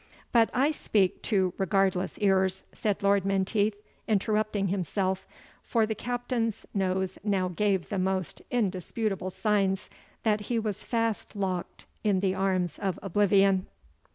But 0.31 0.49
I 0.51 0.71
speak 0.71 1.21
to 1.29 1.53
regardless 1.59 2.17
ears," 2.17 2.63
said 2.73 3.03
Lord 3.03 3.23
Menteith, 3.23 3.75
interrupting 4.07 4.69
himself, 4.69 5.27
for 5.61 5.85
the 5.85 5.93
Captain's 5.93 6.65
nose 6.73 7.19
now 7.23 7.49
gave 7.49 7.89
the 7.89 7.99
most 7.99 8.41
indisputable 8.49 9.29
signs 9.29 9.91
that 10.23 10.39
he 10.49 10.57
was 10.57 10.81
fast 10.83 11.35
locked 11.35 11.85
in 12.03 12.19
the 12.19 12.33
arms 12.33 12.79
of 12.79 12.97
oblivion. 13.03 13.67